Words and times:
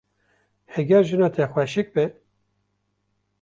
Heger 0.73 1.03
jina 1.09 1.27
te 1.35 1.45
xweşik 1.51 1.87
be. 1.95 2.05